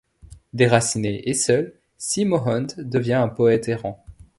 Déraciné 0.53 1.29
et 1.29 1.35
seul, 1.35 1.75
Si 1.99 2.25
Mohand 2.25 2.65
devient 2.79 3.13
un 3.13 3.27
poète 3.27 3.67
errant. 3.69 4.03